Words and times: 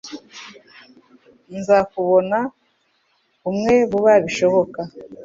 Nzakubona 1.57 2.39
umwe 3.49 3.73
vuba 3.89 4.11
bishoboka 4.25 4.81